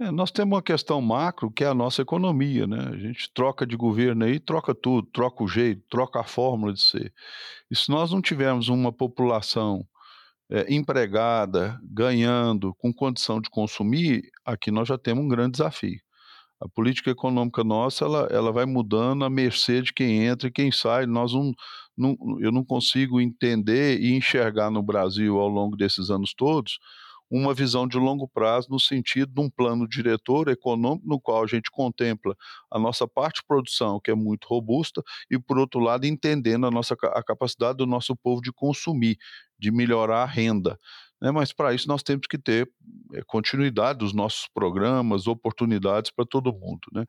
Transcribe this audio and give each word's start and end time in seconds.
É, 0.00 0.10
nós 0.10 0.32
temos 0.32 0.56
uma 0.56 0.62
questão 0.62 1.00
macro 1.00 1.50
que 1.52 1.62
é 1.62 1.68
a 1.68 1.74
nossa 1.74 2.02
economia, 2.02 2.66
né? 2.66 2.88
A 2.92 2.96
gente 2.96 3.30
troca 3.32 3.64
de 3.64 3.76
governo 3.76 4.24
aí, 4.24 4.40
troca 4.40 4.74
tudo, 4.74 5.06
troca 5.12 5.44
o 5.44 5.48
jeito, 5.48 5.82
troca 5.88 6.20
a 6.20 6.24
fórmula 6.24 6.72
de 6.72 6.82
ser. 6.82 7.12
E 7.70 7.76
se 7.76 7.88
nós 7.90 8.10
não 8.10 8.20
tivermos 8.20 8.68
uma 8.68 8.92
população 8.92 9.86
é, 10.50 10.72
empregada, 10.74 11.78
ganhando, 11.84 12.74
com 12.74 12.92
condição 12.92 13.40
de 13.40 13.48
consumir, 13.48 14.22
aqui 14.44 14.70
nós 14.72 14.88
já 14.88 14.98
temos 14.98 15.24
um 15.24 15.28
grande 15.28 15.52
desafio. 15.52 16.00
A 16.60 16.68
política 16.68 17.10
econômica 17.10 17.62
nossa, 17.62 18.04
ela, 18.04 18.28
ela 18.32 18.52
vai 18.52 18.66
mudando 18.66 19.24
à 19.24 19.30
mercê 19.30 19.80
de 19.80 19.92
quem 19.92 20.24
entra 20.26 20.48
e 20.48 20.52
quem 20.52 20.72
sai. 20.72 21.06
Nós 21.06 21.32
não, 21.32 21.52
não, 21.96 22.16
eu 22.40 22.50
não 22.50 22.64
consigo 22.64 23.20
entender 23.20 24.00
e 24.00 24.12
enxergar 24.16 24.70
no 24.70 24.82
Brasil 24.82 25.38
ao 25.38 25.48
longo 25.48 25.76
desses 25.76 26.10
anos 26.10 26.34
todos 26.34 26.78
uma 27.36 27.52
visão 27.52 27.88
de 27.88 27.98
longo 27.98 28.28
prazo 28.28 28.68
no 28.70 28.78
sentido 28.78 29.32
de 29.32 29.40
um 29.40 29.50
plano 29.50 29.88
diretor 29.88 30.48
econômico 30.48 31.08
no 31.08 31.20
qual 31.20 31.42
a 31.42 31.46
gente 31.48 31.68
contempla 31.68 32.36
a 32.70 32.78
nossa 32.78 33.08
parte 33.08 33.40
de 33.40 33.46
produção, 33.48 33.98
que 33.98 34.10
é 34.10 34.14
muito 34.14 34.46
robusta, 34.46 35.02
e 35.28 35.36
por 35.36 35.58
outro 35.58 35.80
lado 35.80 36.06
entendendo 36.06 36.64
a 36.64 36.70
nossa 36.70 36.94
a 36.94 37.22
capacidade 37.24 37.78
do 37.78 37.86
nosso 37.86 38.14
povo 38.14 38.40
de 38.40 38.52
consumir, 38.52 39.18
de 39.58 39.72
melhorar 39.72 40.22
a 40.22 40.26
renda. 40.26 40.78
Né? 41.20 41.32
Mas 41.32 41.52
para 41.52 41.74
isso 41.74 41.88
nós 41.88 42.04
temos 42.04 42.26
que 42.28 42.38
ter 42.38 42.70
é, 43.14 43.22
continuidade 43.26 43.98
dos 43.98 44.12
nossos 44.12 44.46
programas, 44.54 45.26
oportunidades 45.26 46.10
para 46.10 46.24
todo 46.24 46.52
mundo. 46.52 46.82
Né? 46.92 47.04